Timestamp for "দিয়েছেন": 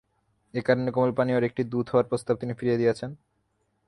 2.81-3.11